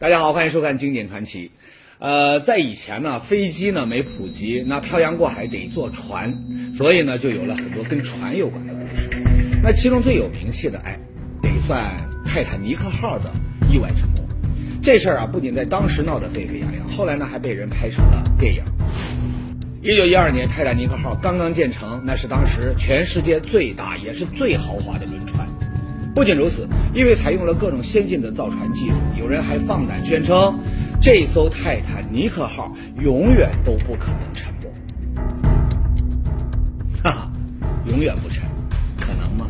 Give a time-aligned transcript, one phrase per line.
[0.00, 1.46] 大家好，欢迎收看《经典传奇》。
[1.98, 6.32] 呃，在以前呢，飞机呢没普及，那漂洋过海得坐船，
[6.76, 9.10] 所以呢，就有了很多跟船有关的故事。
[9.60, 10.96] 那其中最有名气的，哎，
[11.42, 13.24] 得算泰坦尼克号的
[13.72, 14.22] 意外沉没。
[14.80, 18.62] 这事儿啊，不仅在当时闹得沸沸扬扬，后来呢，还被人拍成了电影。
[19.82, 25.44] 一九一二年，泰坦尼克号刚刚建成，那是当时全世界最大也是最豪华的轮船。
[26.18, 30.58] 不仅如此，因为采用了各种先进的造船技术，有人还放胆宣称，
[31.00, 34.68] 这艘泰坦尼克号永远都不可能沉没。
[37.00, 37.30] 哈哈，
[37.88, 38.42] 永远不沉，
[38.98, 39.46] 可能吗？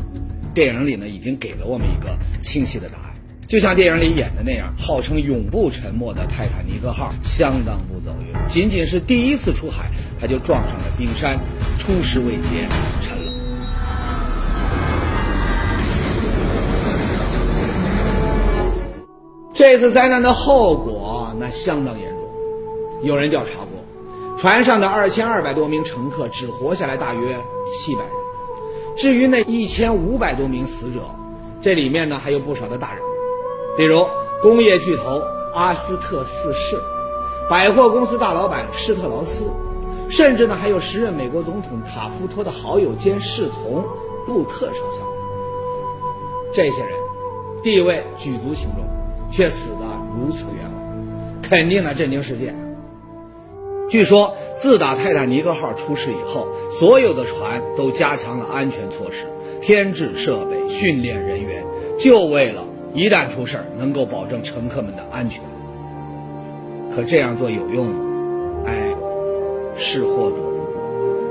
[0.52, 3.04] 电影里呢，已经给了我们一个清晰的答案。
[3.46, 9.90] 就像电影里演的那样，号称永不沉没的泰坦尼克号相当不走运，仅仅是第一次出海，
[10.20, 11.40] 它就撞上了冰山，
[11.78, 12.68] 出师未捷，
[19.58, 22.18] 这次灾难的后果那相当严重，
[23.02, 28.12] 有人调查过，船上的二千二百多名乘客只活下来大约七百人，
[28.96, 31.00] 至于那一千五百多名死者，
[31.60, 33.02] 这里面呢还有不少的大人。
[33.02, 33.06] 物，
[33.76, 34.06] 比如，
[34.40, 35.20] 工业巨头
[35.52, 36.80] 阿斯特四世，
[37.50, 39.42] 百货公司大老板施特劳斯，
[40.08, 43.84] 甚至呢还有时任美国总统塔夫托的好友兼侍从
[44.24, 45.04] 布特少校。
[46.54, 46.90] 这些人
[47.60, 48.84] 地位举足轻重，
[49.30, 52.54] 却死得如此冤枉，肯定呢震惊世界。
[53.90, 56.46] 据说，自打泰坦尼克号出事以后，
[56.78, 59.26] 所有的船都加强了安全措施，
[59.62, 61.64] 添置设备，训练人员，
[61.98, 62.64] 就为了。
[62.94, 65.42] 一旦出事，能够保证乘客们的安全。
[66.90, 68.00] 可这样做有用吗？
[68.66, 68.94] 哎，
[69.76, 70.64] 是祸躲不过，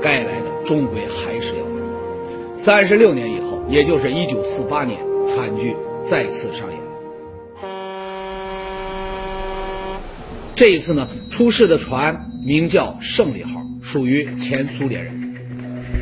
[0.00, 2.56] 该来的终归还是要来。
[2.56, 5.76] 三十六年以后，也就是一九四八年，惨剧
[6.08, 6.87] 再次上演。
[10.58, 15.14] 这一次呢，出事的船名叫“胜利号”，属于前苏联人。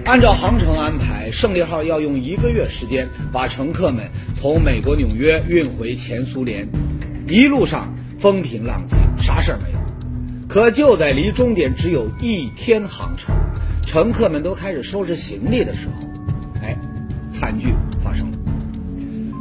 [0.07, 4.09] 按照航程安排，胜利号要用一个月时间把乘客们
[4.41, 6.67] 从美国纽约运回前苏联，
[7.29, 9.79] 一路上风平浪静，啥事儿没有。
[10.49, 13.37] 可就在离终点只有一天航程，
[13.85, 16.09] 乘客们都开始收拾行李的时候，
[16.63, 16.75] 哎，
[17.31, 18.39] 惨剧发生了。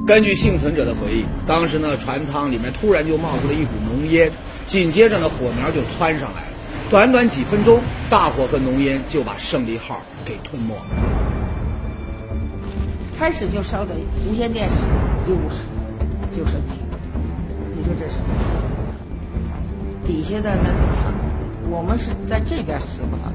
[0.05, 4.29] 根据幸存者的回忆，当时呢，船舱里面突然就冒出了一股浓烟，
[4.67, 6.47] 紧接着呢，火苗就窜上来了。
[6.89, 10.85] 短短几分钟，大火和浓烟就把胜利号给吞没了。
[13.17, 13.95] 开始就烧的
[14.27, 14.75] 无线电视
[15.27, 15.57] 一五十，
[16.37, 16.57] 就是，
[17.75, 18.15] 你说这是
[20.05, 21.13] 底下的那舱，
[21.69, 23.31] 我们是在这边死不发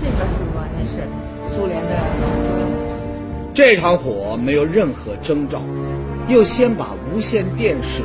[0.00, 1.90] 这边是完全是苏联的。
[3.52, 5.62] 这场火没有任何征兆，
[6.28, 8.02] 又先把无线电视、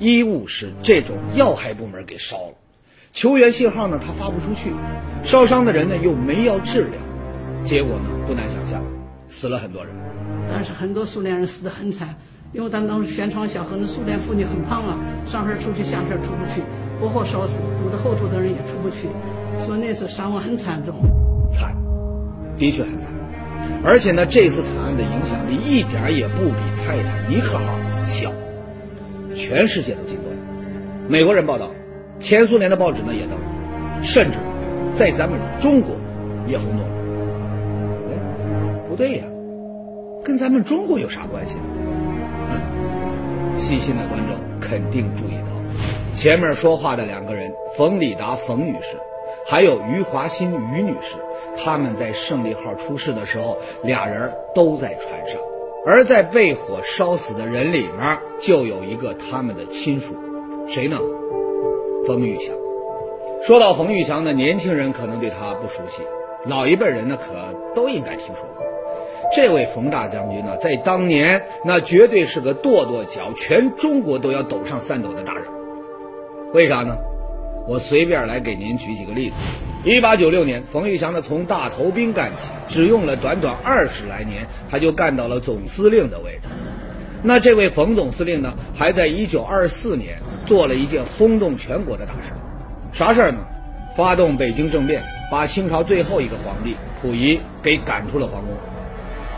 [0.00, 2.54] 医务室这种要害部门给烧了。
[3.12, 4.72] 求援信号呢，他发不出去，
[5.22, 6.98] 烧伤的人呢又没药治疗，
[7.64, 8.82] 结果呢不难想象，
[9.28, 9.92] 死了很多人。
[10.50, 12.16] 但是很多苏联人死得很惨，
[12.52, 16.62] 因为咱当时宣传小河，那苏联妇女很胖啊，上身出去下身出不去，
[16.98, 19.08] 活活烧死，堵在后头的人也出不去，
[19.66, 20.94] 所以那次伤亡很惨重。
[21.52, 21.76] 惨，
[22.56, 23.10] 的确很惨，
[23.84, 28.32] 而且呢，这次惨案的影响力一点也不比泰坦尼克号小，
[29.40, 30.24] 全世界都惊动。
[31.08, 31.70] 美国人报道。
[32.20, 33.38] 前苏联的报纸呢也登，
[34.02, 34.36] 甚至
[34.94, 35.96] 在咱们中国
[36.46, 36.80] 也轰动。
[38.10, 38.12] 哎，
[38.86, 39.24] 不对呀，
[40.22, 41.62] 跟咱们中国有啥关系呢？
[43.56, 48.98] 细心的观众肯定注意到，前面说话的两个人冯里达冯女士，
[49.46, 51.16] 还有余华新余女士，
[51.56, 55.40] 他们在胜利号出事的时候，俩人都在船上，
[55.86, 60.14] 而在被火烧死的人里面，就有一个他们的亲属，
[60.66, 60.98] 谁呢？
[62.06, 62.54] 冯玉祥，
[63.42, 66.02] 说到冯玉祥呢，年轻人可能对他不熟悉，
[66.46, 67.32] 老一辈人呢可
[67.74, 68.66] 都应该听说过。
[69.34, 75.44] 这位冯大将军呢，在当年那绝对是个跺跺脚，全中国都要抖上三抖的大人。
[76.52, 76.96] 为啥呢？
[77.66, 79.36] 我随便来给您举几个例子。
[79.84, 86.48] 一八九六年，冯玉祥呢从大头兵干起，只用了短短二十来年，他就干到了总司令的位置。
[87.22, 90.20] 那这位冯总司令呢，还在一九二四年。
[90.46, 92.32] 做了一件轰动全国的大事，
[92.92, 93.38] 啥事儿呢？
[93.96, 98.56] 发动北京政变，把清朝最后一个皇帝溥仪给赶出了皇宫。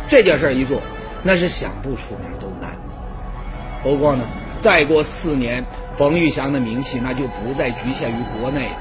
[0.09, 0.81] 这件事儿一做，
[1.23, 2.71] 那是想不出名都难。
[3.83, 4.25] 不过呢，
[4.63, 5.63] 再过四年，
[6.03, 8.77] 冯玉祥的名气那就不再局限于国内了。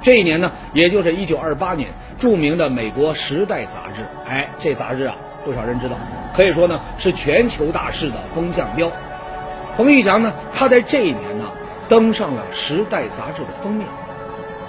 [0.00, 5.96] 这一年呢，也就是一九二八年，著名的美国《时代》杂志，哎，这杂志啊，不少人知道，
[6.32, 8.88] 可以说呢是全球大事的风向标。
[9.76, 11.50] 冯玉祥呢，他在这一年呢，
[11.88, 13.88] 登上了《时代》杂志的封面。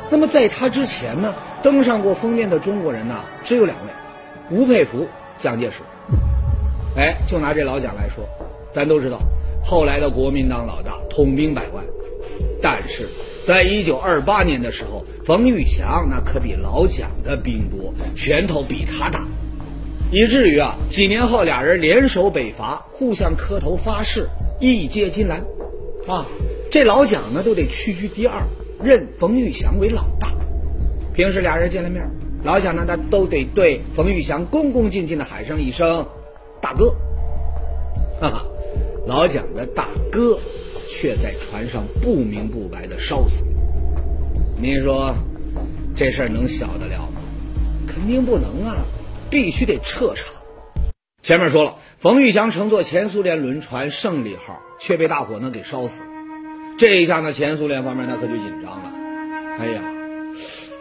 [0.09, 3.93] 那么在他之前呢，登上过封面的中国人呢，只有两位：
[4.49, 5.83] 吴佩孚、蒋介石。
[6.97, 8.25] 哎，就拿这老蒋来说，
[8.73, 9.19] 咱都知道，
[9.65, 11.83] 后来的国民党老大统兵百万，
[12.61, 13.09] 但是
[13.43, 19.25] 在一九二八年的时候，冯玉祥那可比老蒋的兵多，拳头比他大，
[20.11, 24.29] 以至于啊，几年后俩人联手北伐，互相磕头发誓，
[24.61, 25.43] 一接金兰，
[26.07, 26.27] 啊，
[26.69, 28.43] 这老蒋呢都得屈居第二，
[28.83, 30.29] 认冯玉祥为老大。
[31.15, 32.07] 平时俩人见了面，
[32.43, 36.05] 老蒋呢他都得对冯玉祥恭恭敬敬的喊上一声。
[36.61, 36.95] 大哥，
[38.19, 38.45] 哈哈，
[39.07, 40.39] 老蒋的大哥
[40.87, 43.43] 却在船上不明不白的烧死。
[44.59, 45.13] 您说
[45.95, 47.21] 这事儿能小得了吗？
[47.87, 48.77] 肯定不能啊，
[49.29, 50.25] 必须得彻查。
[51.21, 56.01] 前面说了，冯玉祥乘坐前苏联轮船“胜利号”，却被大火呢给烧死。
[56.77, 58.91] 这一下呢，前苏联方面那可就紧张了。
[59.59, 59.81] 哎呀，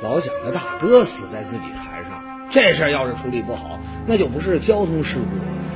[0.03, 5.25] 老蒋的大哥死在自己船上，这事儿要是处理不好，那就不是交通事故。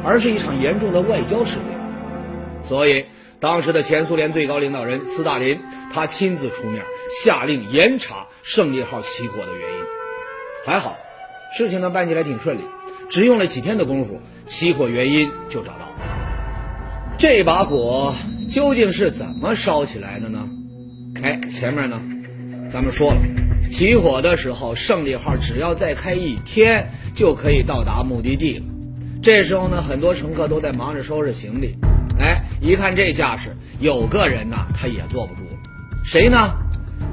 [0.04, 1.77] 而是一场严重的外交事件，
[2.64, 3.05] 所以
[3.40, 5.60] 当时的前苏联最高领导人斯大林，
[5.93, 6.84] 他亲自出面
[7.22, 9.78] 下令严查“胜利号”起火的原因。
[10.66, 10.96] 还好，
[11.56, 12.62] 事情呢办起来挺顺利，
[13.08, 15.94] 只用了几天的功夫，起火原因就找到了。
[17.16, 18.14] 这把火
[18.50, 20.49] 究竟是怎么烧起来的呢？
[21.22, 22.00] 哎，前面呢，
[22.70, 23.20] 咱们说了，
[23.72, 28.64] 起火的时候，“胜利号”只要再开一天，就可以到达目的地了。
[29.22, 31.76] 这时候呢，很多乘客都在忙着收拾行李。
[32.18, 35.56] 哎，一看这架势，有个人呐，他也坐不住了。
[36.04, 36.52] 谁呢？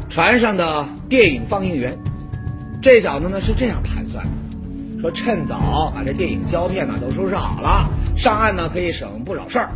[0.10, 1.98] 船上的电影放映员。
[2.82, 9.70] 这小子呢是这样盘算的：说趁早把这电影胶片呢都收拾好了，上岸呢可以省不少事儿。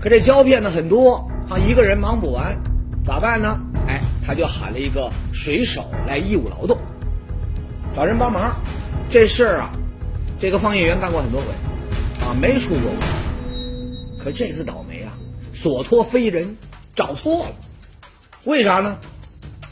[0.00, 2.56] 可这胶片呢很多，他一个人忙不完，
[3.06, 3.58] 咋办呢？
[3.88, 6.78] 哎，他就喊了一个水手来义务劳动，
[7.94, 8.54] 找人帮忙。
[9.08, 9.70] 这事儿啊。
[10.38, 11.46] 这个放映员干过很多回，
[12.26, 12.92] 啊，没出过。
[14.26, 15.14] 可这次倒霉啊，
[15.54, 16.56] 所托非人，
[16.96, 17.52] 找错了。
[18.42, 18.98] 为啥呢？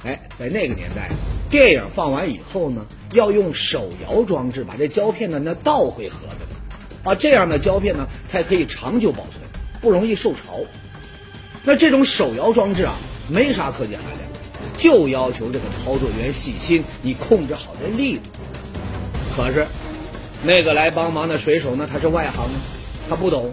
[0.05, 1.11] 哎，在那个年代，
[1.51, 6.55] 电影放完以后呢，要用手摇装置把这胶片呢那倒回盒子里，
[7.03, 9.43] 啊，这样的胶片呢才可以长久保存，
[9.81, 10.61] 不容易受潮。
[11.65, 12.95] 那这种手摇装置啊，
[13.29, 14.21] 没啥科技含量，
[14.79, 18.23] 就要求这个操作员细心，你控制好这力度。
[19.37, 19.67] 可是。
[20.47, 22.47] 那个来帮忙的水手呢，他是外行，
[23.09, 23.51] 他不懂，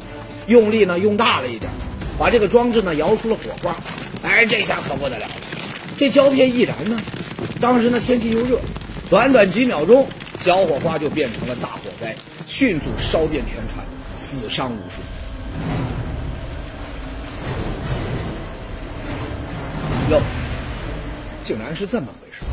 [0.48, 1.72] 用力呢用大了一点，
[2.18, 3.76] 把这个装置呢摇出了火花。
[4.24, 5.28] 哎，这下可不得了，
[5.98, 7.00] 这胶片一燃呢，
[7.60, 8.60] 当时呢天气又热，
[9.10, 10.08] 短短几秒钟，
[10.40, 12.16] 小火花就变成了大火灾，
[12.46, 13.86] 迅速烧遍全船，
[14.18, 15.02] 死伤无数。
[20.12, 20.22] 哟，
[21.44, 22.44] 竟然是这么回事！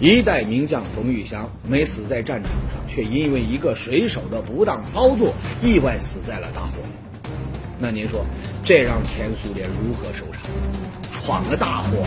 [0.00, 7.03] 一代名将冯玉祥没死在战场上，却因为一个水手的不当操作，意外死在了大火里。
[7.78, 8.24] 那您说，
[8.64, 10.42] 这让前苏联如何收场？
[11.12, 11.98] 闯了大祸。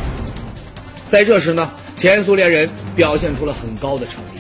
[1.10, 4.40] 在这时呢，前苏联人表现出了很高的诚意，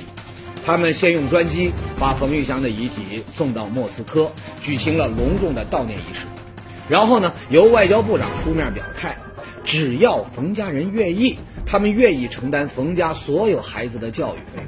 [0.65, 4.31] 他们先用专机把冯玉祥的遗体送到莫斯科，
[4.61, 6.25] 举行了隆重的悼念仪式。
[6.89, 9.17] 然后呢，由外交部长出面表态，
[9.63, 11.37] 只要冯家人愿意。
[11.69, 14.65] 他们愿意承担冯家所有孩子的教育费用。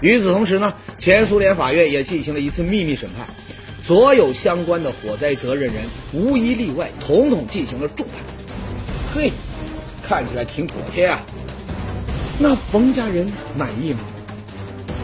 [0.00, 3.28] 与此同时呢，前苏联法院也进行了一次秘密审判，
[3.88, 8.22] 所有相关的火灾责任人无一例外，统统进行了重判。
[9.14, 9.32] 嘿，
[10.02, 11.24] 看起来挺妥帖啊。
[12.38, 13.26] 那冯家人
[13.56, 14.00] 满意吗？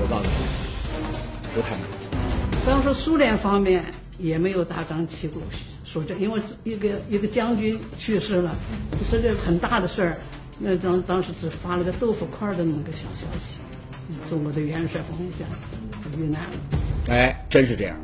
[0.02, 2.66] 我告诉你，不太满意。
[2.66, 3.82] 当时苏联方面
[4.18, 5.40] 也没有大张旗鼓
[5.86, 8.54] 说这，因为一个一个将军去世了，
[9.10, 10.14] 是个很大的事儿。
[10.58, 13.60] 那当当时只发了个豆腐块的那么个小消息，
[14.28, 15.48] 中国的元帅冯玉祥
[16.20, 16.50] 遇难了。
[17.08, 17.96] 哎，真是这样，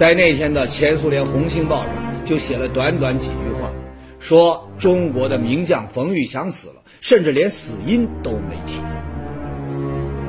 [0.00, 3.70] 在那天的前苏联《红星报》上就写了短短几句话，
[4.18, 8.80] 说中国的名将冯玉祥死了，甚至连死因都没提。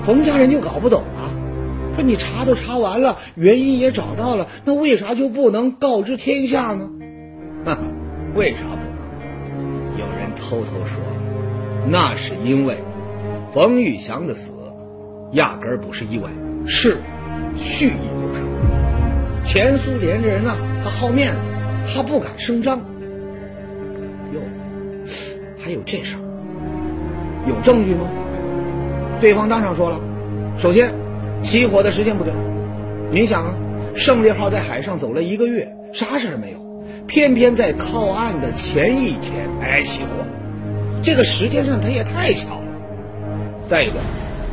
[0.04, 1.32] 冯家人就搞不懂啊，
[1.96, 6.90] 说你查都查完了，原因也找到了，那为啥就不能告知天下呢？
[7.64, 7.80] 哈哈，
[8.36, 9.98] 为啥不能？
[9.98, 11.88] 有人偷偷说了。
[11.88, 12.84] 那是因为
[13.54, 14.52] 冯玉祥的死
[15.32, 16.30] 压根儿不是意外，
[16.68, 16.98] 是
[17.56, 18.42] 蓄意谋杀。
[19.44, 21.40] 前苏联这人呢，他好面子，
[21.94, 22.78] 他不敢声张。
[24.34, 24.40] 哟，
[25.60, 26.22] 还有这事儿？
[27.48, 28.08] 有证据吗？
[29.20, 30.00] 对方当场说了，
[30.58, 30.94] 首先，
[31.42, 32.32] 起火的时间不对。
[33.12, 33.54] 你想啊，
[33.96, 36.60] 胜利号在海上走了一个月，啥事儿没有，
[37.08, 40.10] 偏偏在靠岸的前一天，哎，起火。
[41.04, 42.66] 这个时间上它也太巧了。
[43.68, 43.96] 再一个，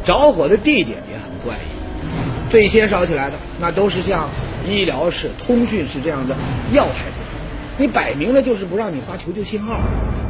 [0.05, 4.29] 着火的地点也很怪异，最先烧起来的那都是像
[4.71, 6.37] 医疗室、通讯室这样的
[6.73, 9.81] 要害部分，你摆明了就是不让你发求救信号，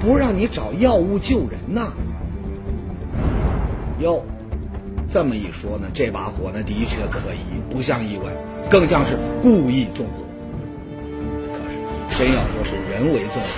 [0.00, 1.92] 不让你找药物救人呐。
[4.00, 4.24] 哟，
[5.10, 8.30] 这么一说呢，这把火呢的确可疑，不像意外，
[8.70, 10.24] 更像是故意纵火。
[11.52, 13.48] 可是，真要说是人为纵火，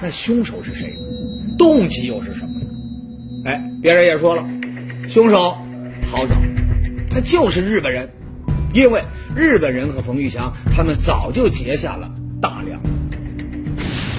[0.00, 1.56] 那凶手是谁呢？
[1.56, 2.66] 动机又是什么呢？
[3.44, 4.44] 哎，别人也说了，
[5.08, 5.56] 凶手
[6.10, 6.34] 好找，
[7.10, 8.08] 他就是日本人，
[8.72, 9.02] 因为
[9.34, 12.10] 日本人和冯玉祥他们早就结下了
[12.40, 12.90] 大梁了。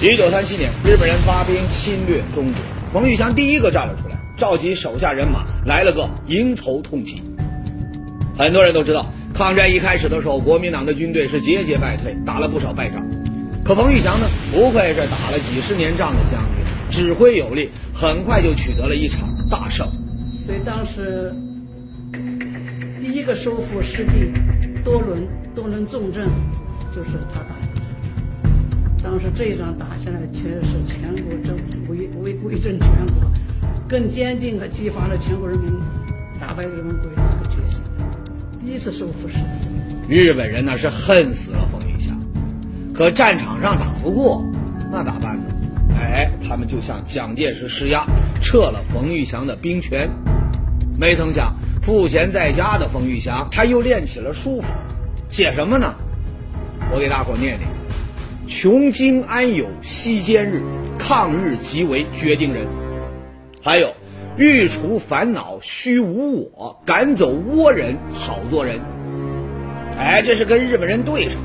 [0.02, 2.56] 一九三七年，日本人发兵侵略中国，
[2.92, 4.18] 冯玉祥第一个站了出来。
[4.36, 7.22] 召集手下人马来了个迎头痛击。
[8.38, 13.06] 很多人都知道，抗战一开始的时候，国民党的军队是节节败退，打了不少败仗。
[13.62, 19.86] 可冯玉祥呢，不愧是打了几十年仗的将军，指挥有力，很快就取得了一场大胜。
[20.38, 21.34] 所以当时
[23.00, 24.30] 第一个收复失地
[24.84, 26.28] 多伦多伦重镇，
[26.94, 27.80] 就是他打的。
[29.02, 33.30] 当时这一仗打下来，确实是全国政府威威威震全国。
[33.88, 35.72] 更坚定地激发了全国人民
[36.38, 37.80] 打败日本鬼子的决心。
[38.64, 42.14] 第一次收复失地，日本人那是恨死了冯玉祥，
[42.92, 44.44] 可战场上打不过，
[44.92, 45.44] 那咋办呢？
[45.96, 48.06] 哎，他们就向蒋介石施压，
[48.42, 50.08] 撤了冯玉祥的兵权。
[50.98, 54.68] 没曾想，赋闲在家的冯玉祥，他又练起了书法，
[55.30, 55.94] 写什么呢？
[56.92, 57.68] 我给大伙念念
[58.46, 60.62] ：“穷经安有息间日，
[60.98, 62.66] 抗日即为决定人。”
[63.62, 63.94] 还有，
[64.36, 68.78] 欲除烦恼须无我，赶走倭人好做人。
[69.96, 71.40] 哎，这是跟日本人对上。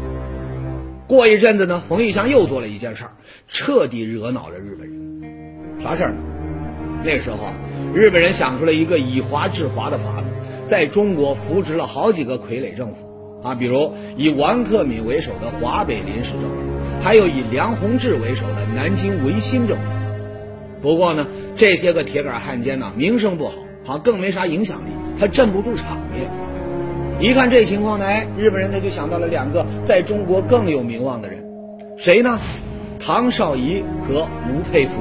[1.08, 3.12] 过一阵子呢，冯玉祥又做了一件事儿，
[3.48, 5.82] 彻底惹恼了日本人。
[5.82, 6.18] 啥事儿呢？
[7.06, 7.38] 那时候，
[7.94, 10.26] 日本人想出了一个以华制华的法子，
[10.68, 12.96] 在中国扶植了好几个傀儡政府
[13.44, 19.84] 啊，比如以王克敏为首的华北临时政府，还有以梁鸿志为首的南京维新政府。
[20.82, 26.28] 不过呢，这些个铁杆汉奸呢，名声不好，好更没啥影响力，他镇不住场面。
[27.20, 31.38] 一看这情况呢，哎，日本人他就想到了两个在中国更有名望的人，
[31.98, 32.40] 谁呢？
[33.00, 34.92] 唐绍仪和吴佩孚。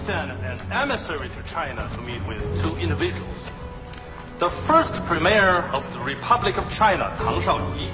[0.00, 3.28] sent an emissary to China to meet with two individuals.
[4.38, 7.90] The first premier of the Republic of China, Tang Shaoyi,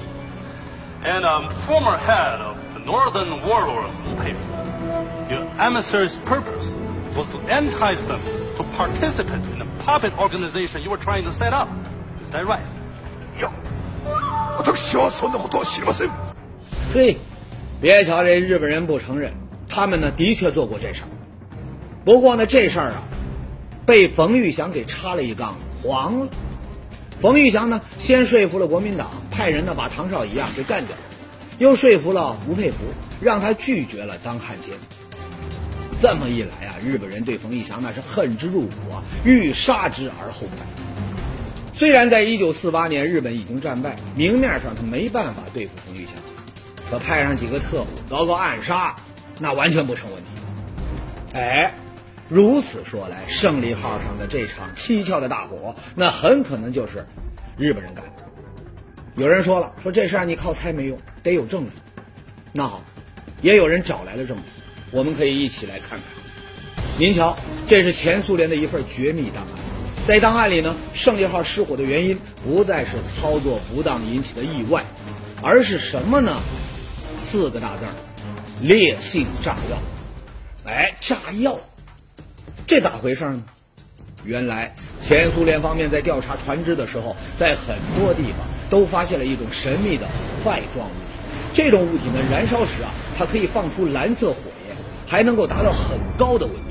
[1.03, 5.29] and a former head of the Northern warlords, Wu Peifu.
[5.29, 6.73] Your emissary's purpose
[7.17, 8.21] was to entice them
[8.59, 11.69] to participate in the puppet organization you were trying to set up.
[12.23, 12.63] Is that right?
[13.37, 13.51] いや、
[14.57, 16.11] 私はそんなことは知りません。
[16.95, 17.19] 嘿，
[17.81, 19.33] 别瞧这日本人不承认，
[19.69, 21.09] 他们呢的确做过这事儿。
[22.08, 23.04] 不过呢，这事儿啊，
[23.86, 26.28] 被冯玉祥给插了一杠，黄了。
[27.22, 30.96] 冯玉祥呢，先说服了国民党，派人呢把唐绍仪啊给干掉，
[31.58, 32.78] 又说服了吴佩孚，
[33.20, 34.74] 让他拒绝了当汉奸。
[36.00, 40.66] 这么一来啊，日本人对冯玉祥那是恨之入骨啊，欲杀之而后快。
[41.74, 46.14] 虽然在一九四八年日本已经战败，明面上他没办法对付冯玉祥，
[46.90, 48.96] 可派上几个特务搞搞暗杀，
[49.40, 50.30] 那完全不成问题。
[51.34, 51.76] 哎，
[52.30, 57.06] 如此说来，胜利号上的这场蹊跷的大火，那很可能就是
[57.58, 58.12] 日本人干的。
[59.16, 61.72] 有人说了，说这事儿你靠猜没用，得有证据。
[62.52, 62.84] 那好，
[63.42, 64.44] 也有人找来了证据。
[64.92, 66.02] 我们可以一起来看看。
[66.98, 69.50] 您瞧，这是前苏联的一份绝密档案。
[70.06, 74.86] 在档案里呢，胜利号失火的原因不再是操作不当引起的意外，
[75.42, 76.34] 而是什么呢？
[77.20, 77.92] 四个大字儿：
[78.62, 79.78] 烈性炸药。
[80.66, 81.60] 哎，炸药，
[82.68, 83.44] 这咋回事呢？
[84.26, 90.06] 原来前苏联方面在调查船只的时候，在很多地方都发现了一种神秘的
[90.44, 91.08] 块状物体。
[91.54, 94.36] 这种物体呢，燃烧时啊，它可以放出蓝色火
[94.68, 94.76] 焰。
[95.10, 96.62] 还能够达到很高的温度。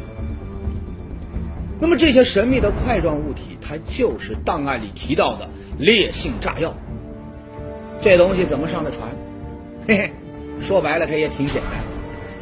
[1.81, 5.49] 那么这些神秘的块状物体，它就是档案里提到的
[5.79, 6.75] 烈性炸药。
[8.03, 9.01] 这东西怎么上的船？
[9.89, 10.13] 嘿嘿，
[10.61, 11.73] 说白了，它也挺简单。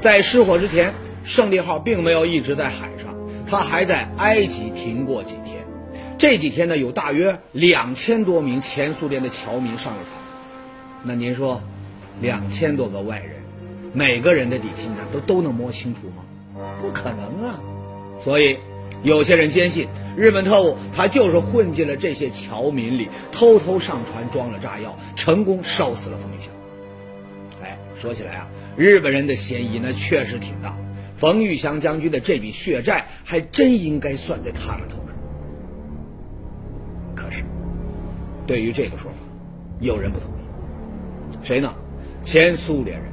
[0.01, 0.93] 在失火之前，
[1.23, 3.14] 胜利号并没有一直在海上，
[3.47, 5.65] 他还在埃及停过几天。
[6.17, 10.13] 这几天呢，有大约两千多名前苏联的侨民上了船。
[11.03, 11.61] 那您说，
[12.21, 13.31] 两千多个外人？
[13.93, 16.25] 每个人的底细呢，都都能摸清楚吗？
[16.81, 17.61] 不可能啊！
[18.23, 18.59] 所以，
[19.03, 26.51] 有些人坚信日本特务他就是混进了这些侨民里，偷偷上船装了炸药，成功烧死了冯玉祥。
[27.63, 30.77] 哎，说起来啊，日本人的嫌疑那确实挺大。
[31.25, 35.17] 冯玉祥将军的这笔血债还真应该算在他们头上。
[37.15, 37.43] 可是，
[38.47, 39.17] 对于这个说法，
[39.81, 41.39] 有人不同意。
[41.43, 41.73] 谁呢？
[42.23, 43.11] 前苏联人，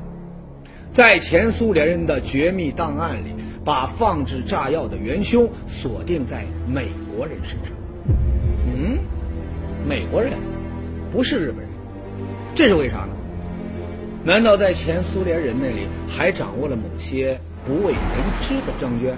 [0.92, 7.72] 在前苏联人的绝密档案里，把放置炸药的元凶锁定在美国人身上。
[8.66, 9.00] 嗯，
[9.88, 10.34] 美国人
[11.14, 11.70] 不是日本人，
[12.56, 13.16] 这是为啥呢？
[14.26, 18.02] 难道在前苏联人那里还掌握了某些不为人
[18.42, 19.14] 知的证据？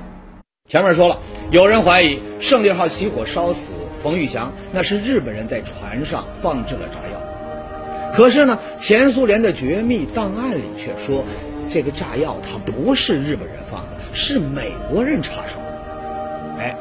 [0.69, 1.17] 前面说了，
[1.51, 3.71] 有人怀疑胜利号起火烧死
[4.01, 7.21] 冯玉祥，那是日本人在船上放置了炸药。
[8.13, 11.23] 可是呢，前苏联的绝密档案里却说，
[11.69, 15.59] 这个炸药它不是日本人放的，是美国人插手。
[16.57, 16.75] 哎，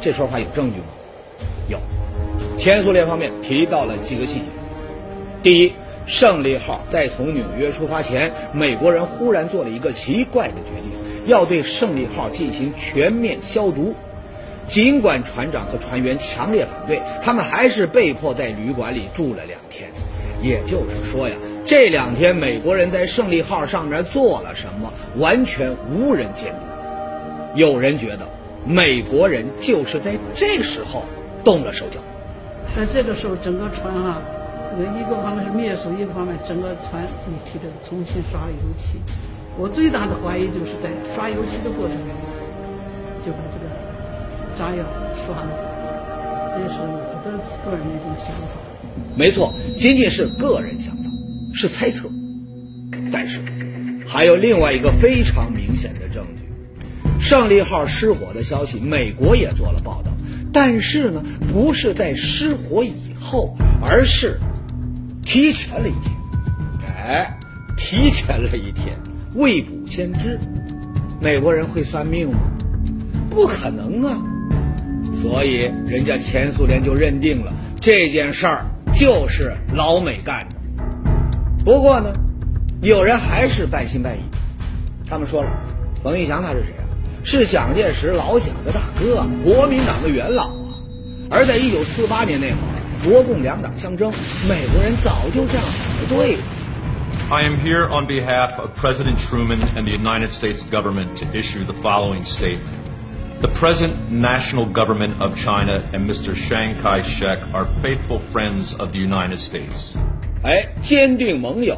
[0.00, 0.86] 这说法有证据吗？
[1.68, 1.78] 有，
[2.58, 4.44] 前苏联方面提到了几个细节。
[5.42, 5.72] 第一。
[6.06, 10.92] 胜利号在从纽约出发前，美国人忽然做了一个奇怪的决定，
[11.26, 13.94] 要对胜利号进行全面消毒。
[14.66, 19.90] 尽管船长和船员强烈反对，他们还是被迫在旅馆里住了两天。
[20.40, 26.58] 也就是说呀，这两天美国人在胜利号上面做了什么，完全无人监督。
[27.54, 28.28] 有人觉得，
[28.64, 31.04] 美国人就是在这时候
[31.44, 32.00] 动了手脚。
[32.74, 34.22] 在这个时候，整个船啊。
[34.72, 38.98] 这个一个方面是灭鼠，一个方面整个船你提着重新刷油漆。
[39.58, 42.08] 我最大的怀疑就是在刷油漆的过程中，
[43.22, 43.68] 就把这个
[44.56, 44.82] 炸药
[45.26, 45.50] 刷了。
[46.48, 48.56] 这是我的个人的一种想法。
[49.14, 51.02] 没错，仅仅是个人想法，
[51.52, 52.08] 是猜测。
[53.12, 53.42] 但是
[54.06, 60.12] 还有另外一个非常明显的证据：胜利号失火的消息，美国也做了报道，
[60.50, 64.40] 但是呢，不是在失火以后，而是。
[65.24, 66.16] 提前了一天，
[66.96, 67.38] 哎，
[67.76, 68.96] 提前了一天，
[69.34, 70.38] 未卜先知。
[71.20, 72.38] 美国人会算命吗？
[73.30, 74.18] 不可能啊！
[75.22, 80.56] 所以人家前苏联就认定了这件事儿就是老美干的。
[81.64, 82.12] 不过呢，
[82.82, 84.20] 有人还是半信半疑。
[85.08, 85.50] 他们说了，
[86.02, 86.84] 冯玉祥他是谁啊？
[87.22, 90.74] 是蒋介石老蒋的大哥，国民党的元老啊。
[91.30, 92.71] 而在一九四八年那会儿。
[93.04, 94.12] 国共两党相争，
[94.48, 95.68] 美国人早就站好
[96.00, 96.36] 了队。
[97.28, 101.72] I am here on behalf of President Truman and the United States government to issue the
[101.72, 102.60] following statement.
[103.40, 106.36] The present national government of China and Mr.
[106.36, 109.96] Chiang Kai-shek are faithful friends of the United States.
[110.44, 111.76] 哎，坚定盟友，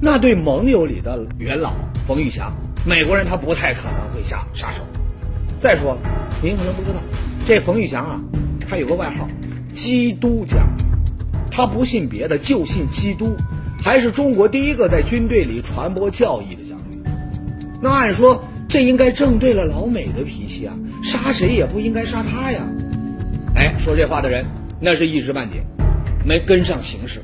[0.00, 1.72] 那对盟友里的元老
[2.06, 2.52] 冯玉祥，
[2.84, 4.86] 美国人他不太可能会下杀手。
[5.60, 6.00] 再说了，
[6.40, 7.00] 您可能不知道，
[7.44, 8.20] 这冯玉祥啊，
[8.68, 9.28] 他有个外号。
[9.78, 10.58] 基督教，
[11.52, 13.36] 他不信别的，就信基督，
[13.80, 17.00] 还是中国第一个在军队里传播教义的将军。
[17.80, 22.60] 那按说这应该正对了老美的脾气啊，杀谁也不应该杀他呀。
[23.54, 24.44] 哎，说这话的人
[24.80, 25.62] 那是一知半解，
[26.24, 27.22] 没跟上形势。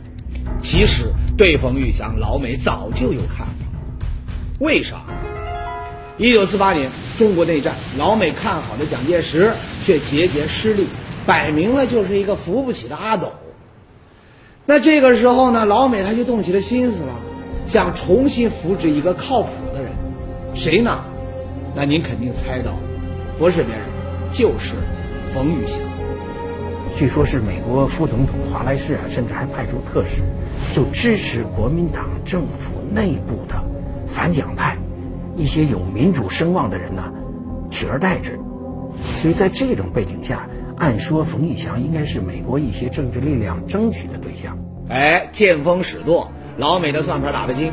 [0.62, 3.52] 其实对冯玉祥，老美早就有看法。
[4.60, 5.02] 为啥？
[6.18, 6.88] 一九四八年
[7.18, 9.52] 中国内战，老美看好的蒋介石
[9.84, 10.86] 却节节失利。
[11.26, 13.32] 摆明了就是一个扶不起的阿斗。
[14.66, 17.14] 那这个时候呢，老美他就动起了心思了，
[17.66, 19.92] 想重新扶植一个靠谱的人，
[20.54, 21.04] 谁呢？
[21.74, 22.72] 那您肯定猜到，
[23.38, 23.84] 不是别人，
[24.32, 24.74] 就是
[25.32, 25.78] 冯玉祥。
[26.96, 30.22] 据说是美国副总统华莱士啊，甚至还派出特使，
[30.72, 33.62] 就支持国民党政府内部的
[34.06, 34.78] 反蒋派，
[35.36, 37.12] 一些有民主声望的人呢，
[37.70, 38.38] 取而代之。
[39.16, 40.48] 所以在这种背景下。
[40.76, 44.58] 按说冯玉祥应该是美国一些政治力量争取的对象。
[44.88, 47.72] 哎，见风使舵，老美的算盘打得精，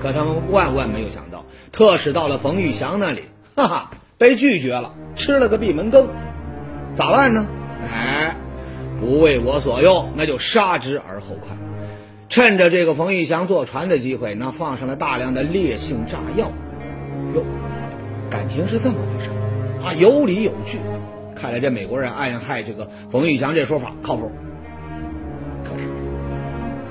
[0.00, 3.22] 可他们万万没有想到，特使到了冯玉祥那里，
[3.56, 6.08] 哈哈，被拒绝了，吃了个闭门羹。
[6.96, 7.48] 咋办呢？
[7.82, 8.36] 哎，
[9.00, 11.56] 不为我所用，那就杀之而后快。
[12.28, 16.52] 趁着这个冯玉祥坐船的机会，那放上了大量的烈性炸药。
[17.34, 17.44] 哟，
[18.28, 19.30] 感情是这么回事
[19.82, 20.78] 啊，有理有据。
[21.38, 24.30] 看来这美国人暗害这个冯玉祥这说法靠谱，
[25.64, 25.88] 可是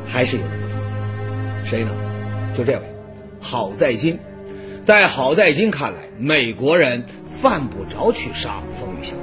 [0.05, 1.65] 还是有人不同意。
[1.65, 1.91] 谁呢？
[2.55, 2.81] 就这位，
[3.41, 4.17] 郝在金。
[4.85, 7.03] 在郝在金看来，美国人
[7.41, 9.17] 犯不着去杀冯玉祥。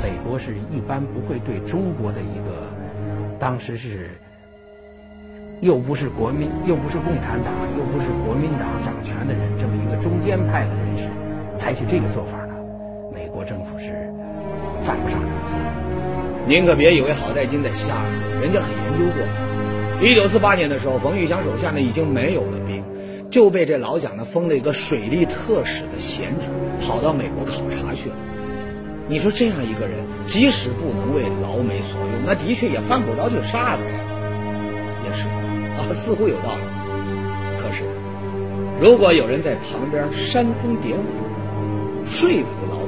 [0.00, 2.68] 美国是一般不会对中国的一个
[3.38, 4.10] 当时是
[5.60, 11.08] 又不是国民又不是共产党又不是国民党掌权的人这么一个中间派的人士
[11.56, 12.54] 采取这个做法呢？
[13.12, 14.11] 美国政府是。
[14.84, 15.56] 犯不上这么做。
[16.46, 20.06] 您可别以为郝代金在瞎说，人家可研究过。
[20.06, 22.82] 一九四八年的时候，冯玉祥手下呢已经没有了兵，
[23.30, 26.48] 就被这老蒋呢封了一个水利特使的闲职，
[26.84, 28.16] 跑到美国考察去了。
[29.08, 34.00] 你说这样一个人，即使不能为老美所用，那的确也犯不着去杀他呀。
[35.04, 35.22] 也是
[35.78, 36.62] 啊，似乎有道理。
[37.62, 37.84] 可是，
[38.80, 41.04] 如果有人在旁边煽风点火，
[42.06, 42.81] 说服老，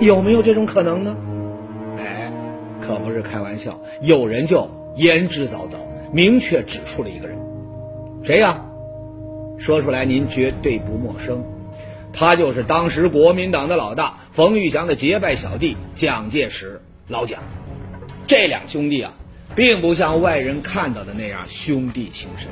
[0.00, 1.16] 有没有这种可能呢？
[1.98, 2.32] 哎，
[2.80, 5.76] 可不是开玩笑，有人就言之凿凿，
[6.12, 7.38] 明确指出了一个人，
[8.22, 8.64] 谁呀？
[9.58, 11.42] 说出来您绝对不陌生。
[12.12, 17.40] 他就是当时国民党的老大冯玉祥的结拜小弟蒋介石，老蒋。
[18.26, 19.12] 这两兄弟啊，
[19.54, 22.48] 并不像外人看到的那样兄弟情深。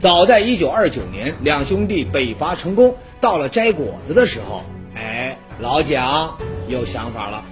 [0.00, 4.62] 早在一九二九年，两兄弟北伐成功，到了摘果子的时候，
[4.94, 6.36] 哎，老蒋
[6.68, 7.44] 有想法了。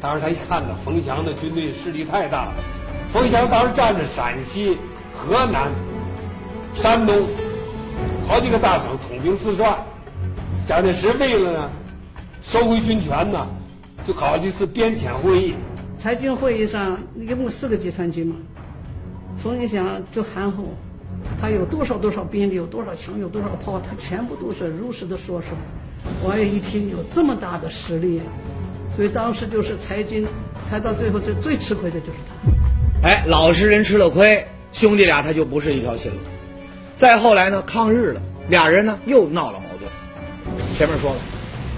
[0.00, 2.54] 当时他一看呢，冯翔的军队势力太大了。
[3.12, 4.78] 冯翔当时占着陕西、
[5.14, 5.70] 河南、
[6.74, 7.26] 山东
[8.26, 9.78] 好几个大省，统兵四川。
[10.66, 11.70] 蒋介石为了呢
[12.40, 13.46] 收回军权呢，
[14.06, 15.54] 就搞了一次边遣会议。
[15.96, 18.36] 裁军会议上一共四个集团军嘛，
[19.36, 20.74] 冯玉祥就含糊，
[21.38, 25.58] 他有多少多少兵力，有多少枪，有多少炮，他全部都是如实的说出来。
[26.24, 28.20] 王爷一听有这么大的实力，
[28.94, 30.26] 所以当时就是裁军，
[30.62, 33.08] 裁到最后最最吃亏的就是他。
[33.08, 36.18] 哎，老实人吃了亏，兄弟俩他就不是一条心了。
[36.98, 39.90] 再后来呢，抗日了，俩人呢又闹了矛盾。
[40.74, 41.16] 前面说了，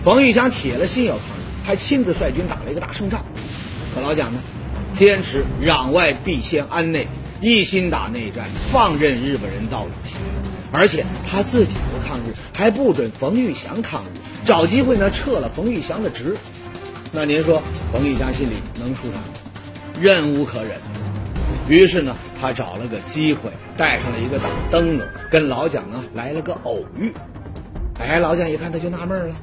[0.04, 3.24] 冯玉祥铁了心要抗日，还亲自率军打了一个大胜仗。
[3.94, 4.40] 可老蒋呢，
[4.92, 7.08] 坚持攘外必先安内，
[7.40, 10.43] 一心打内战，放任日本人到处侵略，
[10.74, 14.08] 而且他自己不抗日，还不准冯玉祥抗日，
[14.44, 16.36] 找机会呢撤了冯玉祥的职。
[17.12, 19.28] 那您说冯玉祥心里能舒坦吗？
[20.00, 20.72] 忍无可忍。
[21.68, 27.14] 于是呢，他找了个机会，带上了一个大灯笼，跟老蒋呢来了个偶遇。
[28.00, 29.36] 哎，老蒋一看他就纳闷了，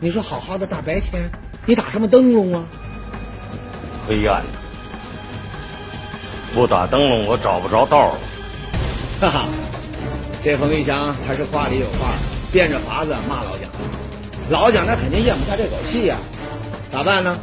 [0.00, 1.30] 你说好好的大白天，
[1.66, 2.64] 你打什么灯笼啊？
[4.08, 4.42] 黑暗，
[6.54, 8.18] 不打灯笼我找不着道了。
[9.20, 9.48] 哈哈，
[10.42, 12.14] 这冯玉祥他是话里有话，
[12.50, 13.70] 变着法子骂老蒋。
[14.50, 16.18] 老蒋那肯定咽不下这口气呀，
[16.90, 17.38] 咋办呢？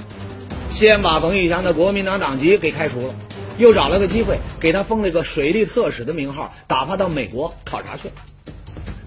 [0.69, 3.15] 先把冯玉祥的国民党党籍给开除了，
[3.57, 8.09] 又找了个机会给他封了个水利特使的名号，打发到美国考察去。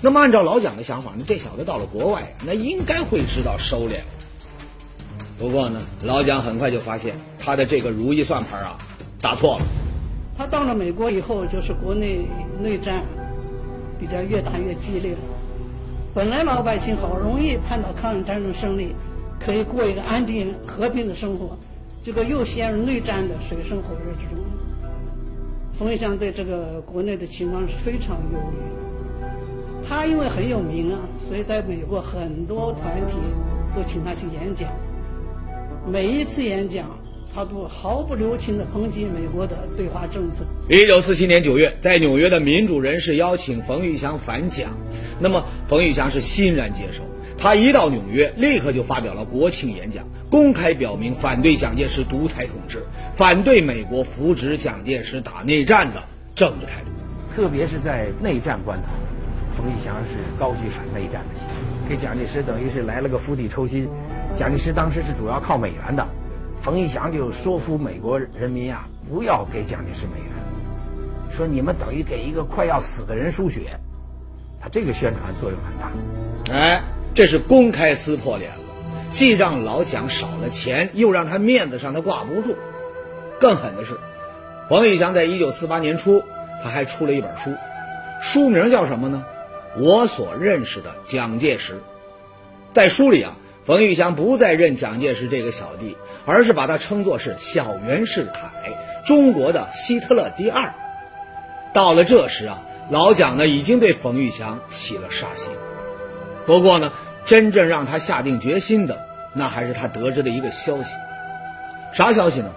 [0.01, 4.01] 那么，按照老蒋的想法，呢，这小子到了国外，那应该会知道收敛。
[5.39, 8.79] 不过呢，老蒋很快就发现他的这个如意算盘啊，
[9.21, 9.67] 打错了。
[10.39, 12.23] 他到了美国以后，就是国内
[12.59, 13.05] 内战
[14.03, 15.15] 比较越打越激烈。
[16.13, 18.97] 本来老百姓好容易盼到抗日战争胜利，
[19.39, 21.57] 可以过一个安定和平的生活，
[22.03, 24.45] 结果又陷入内战的水深火热之中。
[25.79, 29.87] 冯玉祥对这个国内的情况是非常忧虑。
[29.89, 33.15] 他因为很有名啊，所以在美国很多团体
[33.77, 34.69] 都请他去演讲。
[35.87, 36.87] 每一次演讲，
[37.35, 40.45] 他都毫不留情地抨击美国的对华政策。
[40.69, 44.71] 一九四七年九月，在纽约的民主人士邀请冯玉祥反蒋，
[45.19, 47.03] 那么冯玉祥是欣然接受。
[47.39, 52.85] 他一到纽约，立刻就发表了国庆演讲，公开表明反对蒋介石独裁统治，
[53.17, 56.03] 反对美国扶植蒋介石打内战的
[56.35, 56.91] 政治态度。
[57.35, 58.89] 特别是在内战关头。
[59.51, 63.89] 冯玉祥是高举反内战的旗帜，给蒋介石等于是来了个釜底抽薪。
[64.37, 66.07] 蒋介石当时是主要靠美元的，
[66.63, 70.31] 冯玉祥就说服美国人民呀，不要给蒋介石美元，
[71.29, 73.81] 说你们等于给一个快要死的人输血。
[74.61, 75.91] 他这个宣传作用很大。
[76.57, 76.85] 哎，
[77.17, 78.61] 这是公开撕破脸了，
[79.11, 82.55] 既让老蒋少了钱，又让他面子上他挂不住。
[83.41, 83.99] 更狠的是，
[84.69, 86.23] 冯玉祥在一九四八年初，
[86.63, 87.51] 他还出了一本书，
[88.21, 89.25] 书名叫什么呢？
[89.77, 91.83] 我所认识的蒋介石，
[92.73, 95.97] 在书里啊，冯玉祥不再认蒋介石这个小弟，
[96.27, 98.51] 而是把他称作是小袁世凯，
[99.07, 100.75] 中国的希特勒第二。
[101.73, 105.53] 到了这时啊，老蒋呢已经对冯玉祥起了杀心。
[106.45, 106.93] 不过呢，
[107.25, 110.91] 真正让他下定决心的，那还是他得知的一个消息。
[111.95, 112.51] 啥消息呢？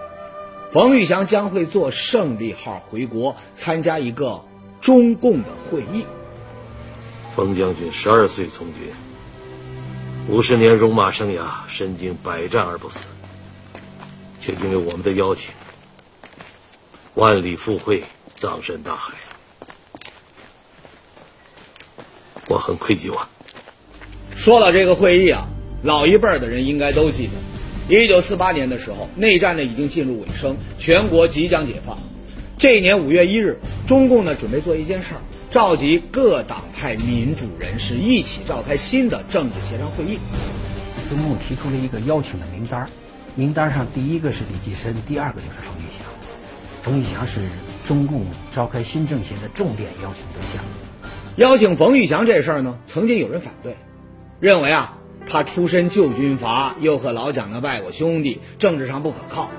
[0.72, 4.44] 冯玉祥将会坐胜利号回国，参加一个
[4.82, 6.06] 中共的会议。
[7.36, 8.92] 冯将军十二岁从军，
[10.28, 13.08] 五十年戎马生涯，身经百战而不死，
[14.40, 15.52] 却因为我们的邀请，
[17.14, 18.04] 万里赴会，
[18.36, 19.14] 葬身大海，
[22.48, 23.30] 我很愧疚啊。
[24.36, 25.46] 说到这个会议啊，
[25.84, 32.00] 老一辈的人应该都记得，一九四八年的时候，内战呢已经进入尾声，全国即将解放。
[32.58, 35.22] 这一年五月一日，中共呢准备做一件事儿。
[35.56, 40.20] 召集各党派民主人士一起召开新的政治协商会议。
[41.08, 42.86] 中共提出了一个邀请的名单，
[43.36, 46.06] 名单上第一个是李济深，第二个就是冯玉祥。
[46.82, 47.40] 冯玉祥是
[47.86, 50.62] 中共召开新政协的重点邀请对象。
[51.38, 53.78] 邀请冯玉祥这事儿呢，曾经有人反对，
[54.42, 59.50] 认为啊，他出身旧军阀，又和老蒋的外国兄弟，政治上不可靠。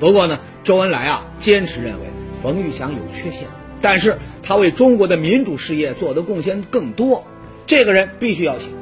[0.00, 2.06] 不过呢，周恩来啊，坚持认为
[2.42, 3.46] 冯玉祥有缺陷，
[3.82, 7.24] 但是他为中国的民主事业做的贡献更多，
[7.66, 8.72] 这个人必须邀请。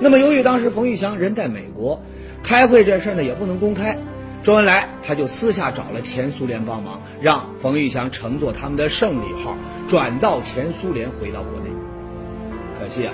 [0.00, 2.00] 那么，由于当时冯玉祥人在美国，
[2.42, 3.98] 开会这事儿呢也不能公开，
[4.42, 9.56] 周恩来他就私下找了前苏联帮忙，让冯玉祥乘坐他们的胜利号
[9.88, 11.70] 转到前苏联，回到国内。
[12.78, 13.12] 可惜啊，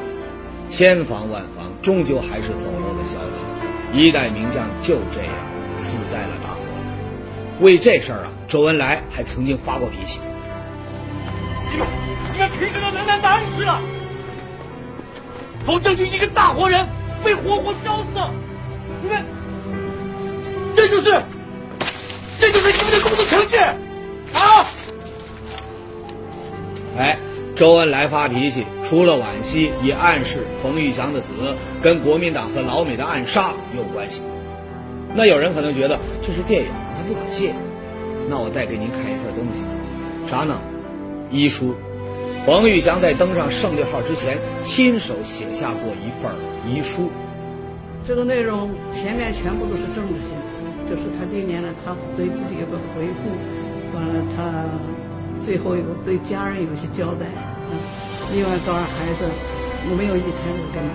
[0.68, 5.32] 千防万防，终究还是走漏了消息，一代名将就这样
[5.78, 7.64] 死在了大火里。
[7.64, 10.20] 为这事儿啊，周恩来还曾经发过脾气。
[11.74, 11.88] 你们，
[12.32, 13.80] 你们凭什么能难大暗示了？
[15.64, 16.86] 冯将军一个大活人
[17.24, 18.10] 被活活烧死，
[19.02, 19.24] 你们，
[20.76, 21.20] 这就是，
[22.38, 24.64] 这就是你们的工作成绩啊！
[26.96, 27.18] 哎，
[27.56, 31.32] 周恩来发脾气，除了惋惜，也暗示冯玉祥的死
[31.82, 34.22] 跟国民党和老美的暗杀有关系。
[35.12, 37.52] 那有人可能觉得这是电影，它不可信。
[38.28, 40.60] 那我再给您看一份东西，啥呢？
[41.34, 41.74] 遗书。
[42.46, 46.32] 冯玉祥在登上胜利号之前，亲手写下过一份
[46.64, 47.10] 遗书。
[48.06, 50.30] 这个内容前面全部都是政治性，
[50.88, 54.64] 就是他历年来他对自己有个回顾，完了他
[55.40, 57.26] 最后有对家人有些交代。
[57.70, 57.78] 嗯，
[58.32, 59.24] 另外告诉孩子，
[59.90, 60.92] 我没有遗产，我干嘛？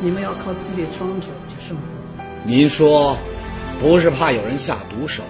[0.00, 1.82] 你们要靠自己双手去生活。
[2.44, 3.16] 您说，
[3.80, 5.22] 不是怕有人下毒手？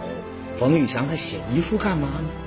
[0.57, 2.44] 冯玉祥他写遗书干嘛呢？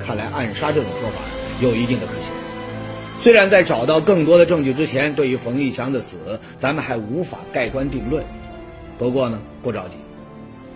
[0.00, 1.16] 看来暗杀这种说法
[1.60, 2.32] 有一定的可信。
[3.22, 8.24] 虽然在找到更多的证据之前，对于冯玉祥的死，咱们还无法盖棺定论。
[8.98, 9.96] 不过呢，不着急，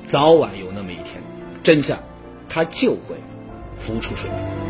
[0.06, 1.22] 早晚有那么一天，
[1.62, 1.98] 真相
[2.48, 3.16] 它就会
[3.78, 4.63] 浮出水面。